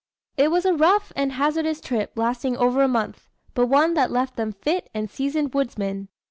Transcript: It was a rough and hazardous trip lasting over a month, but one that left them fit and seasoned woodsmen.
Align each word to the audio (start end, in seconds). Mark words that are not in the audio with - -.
It 0.35 0.49
was 0.49 0.65
a 0.65 0.73
rough 0.73 1.13
and 1.15 1.33
hazardous 1.33 1.79
trip 1.79 2.13
lasting 2.15 2.57
over 2.57 2.81
a 2.81 2.87
month, 2.87 3.29
but 3.53 3.67
one 3.67 3.93
that 3.93 4.09
left 4.09 4.35
them 4.35 4.51
fit 4.51 4.89
and 4.95 5.07
seasoned 5.11 5.53
woodsmen. 5.53 6.07